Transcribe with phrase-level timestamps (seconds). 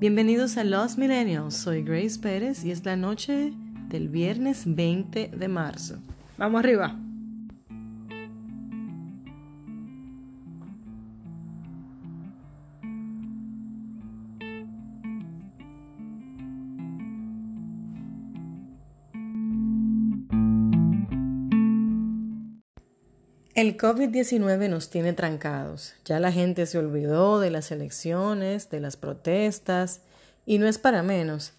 [0.00, 3.52] Bienvenidos a Los Millennials, soy Grace Pérez y es la noche
[3.90, 5.98] del viernes 20 de marzo.
[6.38, 6.96] Vamos arriba.
[23.54, 25.94] El COVID-19 nos tiene trancados.
[26.04, 30.02] Ya la gente se olvidó de las elecciones, de las protestas,
[30.46, 31.54] y no es para menos.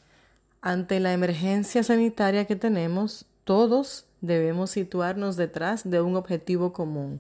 [0.62, 7.20] Ante la emergencia sanitaria que tenemos, todos debemos situarnos detrás de un objetivo común,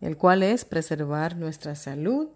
[0.00, 2.28] el cual es preservar nuestra salud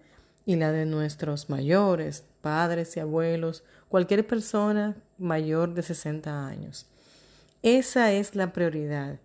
[0.44, 6.86] y la de nuestros mayores, padres y abuelos, cualquier persona mayor de 60 años.
[7.62, 9.20] Esa es la prioridad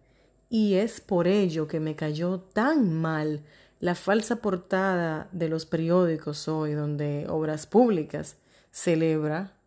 [0.54, 3.42] y es por ello que me cayó tan mal
[3.80, 8.36] la falsa portada de los periódicos hoy donde Obras Públicas
[8.70, 9.58] celebra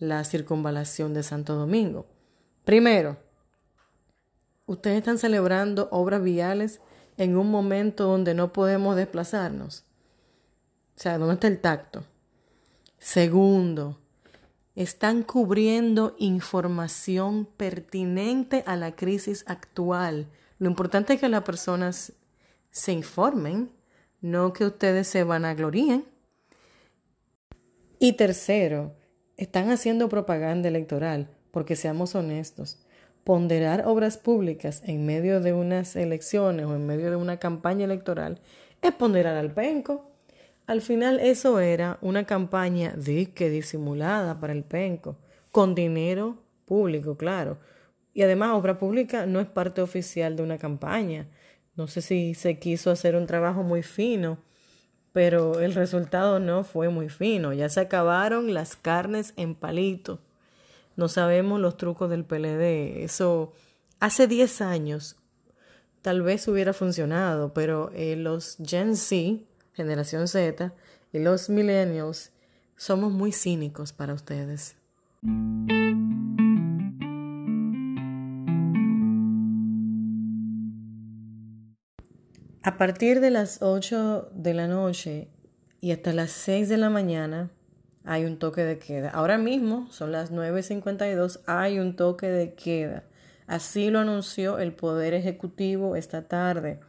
[0.00, 2.06] la circunvalación de Santo Domingo.
[2.64, 3.18] Primero,
[4.66, 6.80] ustedes están celebrando obras viales
[7.18, 9.84] en un momento donde no podemos desplazarnos.
[10.96, 12.02] O sea, ¿dónde está el tacto?
[12.98, 14.00] Segundo,
[14.74, 20.28] están cubriendo información pertinente a la crisis actual.
[20.58, 22.12] Lo importante es que las personas
[22.70, 23.70] se informen,
[24.20, 26.06] no que ustedes se vanaglorien.
[27.98, 28.94] Y tercero,
[29.36, 32.78] están haciendo propaganda electoral, porque seamos honestos,
[33.24, 38.40] ponderar obras públicas en medio de unas elecciones o en medio de una campaña electoral
[38.80, 40.11] es ponderar al penco.
[40.72, 45.18] Al final eso era una campaña disque disimulada para el penco,
[45.50, 47.58] con dinero público, claro.
[48.14, 51.28] Y además obra pública no es parte oficial de una campaña.
[51.76, 54.38] No sé si se quiso hacer un trabajo muy fino,
[55.12, 57.52] pero el resultado no fue muy fino.
[57.52, 60.20] Ya se acabaron las carnes en palito.
[60.96, 63.04] No sabemos los trucos del PLD.
[63.04, 63.52] Eso
[64.00, 65.16] hace 10 años
[66.00, 70.72] tal vez hubiera funcionado, pero eh, los Gen Z generación Z
[71.12, 72.32] y los millennials
[72.76, 74.76] somos muy cínicos para ustedes.
[82.64, 85.28] A partir de las 8 de la noche
[85.80, 87.50] y hasta las 6 de la mañana
[88.04, 89.10] hay un toque de queda.
[89.10, 93.04] Ahora mismo son las 9.52, hay un toque de queda.
[93.46, 96.80] Así lo anunció el Poder Ejecutivo esta tarde.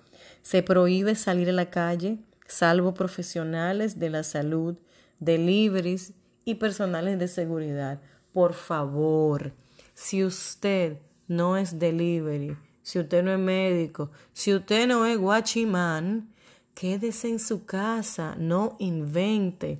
[0.42, 4.78] Se prohíbe salir a la calle salvo profesionales de la salud,
[5.20, 6.14] deliveries
[6.46, 8.02] y personales de seguridad.
[8.34, 9.54] Por favor,
[9.94, 16.34] si usted no es delivery, si usted no es médico, si usted no es guachimán,
[16.74, 19.80] quédese en su casa, no invente,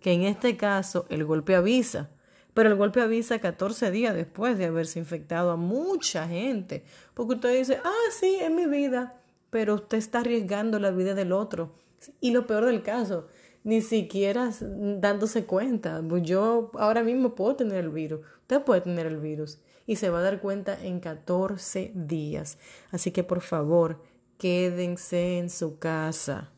[0.00, 2.10] que en este caso el golpe avisa,
[2.54, 7.58] pero el golpe avisa 14 días después de haberse infectado a mucha gente, porque usted
[7.58, 9.17] dice, ah, sí, es mi vida,
[9.50, 11.74] pero usted está arriesgando la vida del otro
[12.20, 13.26] y lo peor del caso,
[13.64, 16.02] ni siquiera dándose cuenta.
[16.08, 20.10] Pues yo ahora mismo puedo tener el virus, usted puede tener el virus y se
[20.10, 22.58] va a dar cuenta en 14 días.
[22.90, 24.02] Así que por favor,
[24.38, 26.52] quédense en su casa.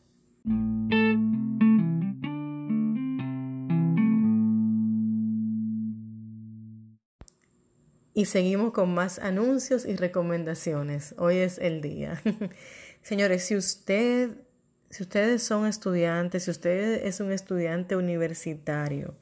[8.21, 11.15] Y seguimos con más anuncios y recomendaciones.
[11.17, 12.21] Hoy es el día.
[13.01, 14.29] Señores, si usted
[14.91, 19.15] si ustedes son estudiantes, si usted es un estudiante universitario,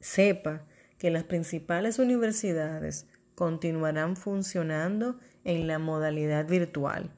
[0.00, 0.66] sepa
[0.98, 7.10] que las principales universidades continuarán funcionando en la modalidad virtual.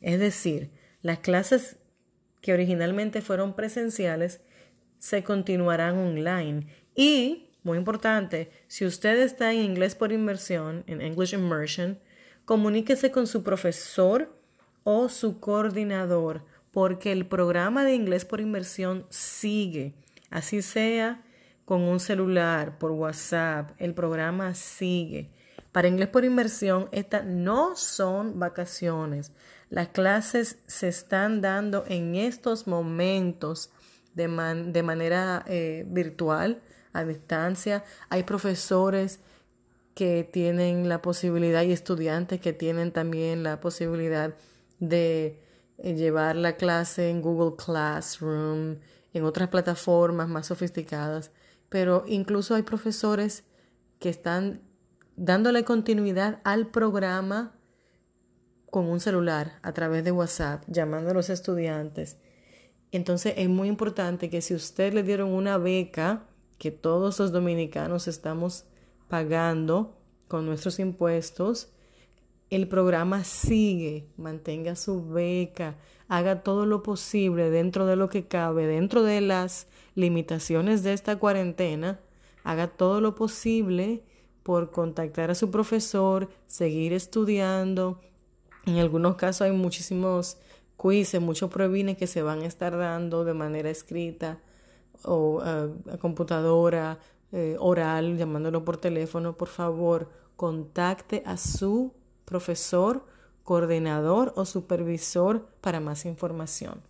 [0.00, 0.70] Es decir,
[1.02, 1.76] las clases
[2.40, 4.40] que originalmente fueron presenciales
[4.96, 6.66] se continuarán online.
[6.94, 11.98] Y, muy importante, si usted está en inglés por inmersión, en English Immersion,
[12.44, 14.34] comuníquese con su profesor
[14.84, 16.42] o su coordinador
[16.72, 19.94] porque el programa de inglés por inmersión sigue,
[20.30, 21.22] así sea
[21.64, 25.30] con un celular, por WhatsApp, el programa sigue.
[25.70, 29.32] Para inglés por inmersión, estas no son vacaciones.
[29.70, 33.70] Las clases se están dando en estos momentos
[34.14, 34.28] de,
[34.66, 36.60] de manera eh, virtual,
[36.92, 37.84] a distancia.
[38.08, 39.20] Hay profesores
[39.94, 44.34] que tienen la posibilidad y estudiantes que tienen también la posibilidad
[44.78, 45.40] de
[45.78, 48.78] eh, llevar la clase en Google Classroom,
[49.12, 51.30] en otras plataformas más sofisticadas,
[51.68, 53.44] pero incluso hay profesores
[53.98, 54.62] que están
[55.16, 57.54] dándole continuidad al programa
[58.70, 62.16] con un celular a través de WhatsApp, llamando a los estudiantes.
[62.90, 66.26] Entonces es muy importante que si usted le dieron una beca,
[66.62, 68.66] que todos los dominicanos estamos
[69.08, 69.96] pagando
[70.28, 71.72] con nuestros impuestos,
[72.50, 75.74] el programa sigue, mantenga su beca,
[76.06, 79.66] haga todo lo posible dentro de lo que cabe, dentro de las
[79.96, 81.98] limitaciones de esta cuarentena,
[82.44, 84.04] haga todo lo posible
[84.44, 88.00] por contactar a su profesor, seguir estudiando.
[88.66, 90.36] En algunos casos hay muchísimos
[90.80, 94.38] quizzes, muchos provines que se van a estar dando de manera escrita
[95.04, 96.98] o a computadora,
[97.32, 99.36] eh, oral, llamándolo por teléfono.
[99.36, 101.92] Por favor, contacte a su
[102.24, 103.06] profesor,
[103.42, 106.82] coordinador o supervisor para más información.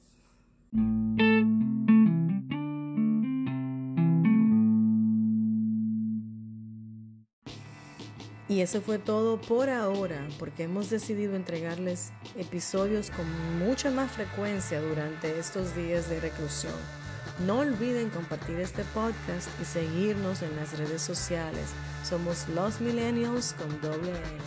[8.49, 13.27] Y eso fue todo por ahora, porque hemos decidido entregarles episodios con
[13.59, 17.02] mucha más frecuencia durante estos días de reclusión.
[17.47, 21.71] No olviden compartir este podcast y seguirnos en las redes sociales.
[22.05, 24.39] Somos Los Millennials con doble N.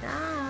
[0.00, 0.49] Chao.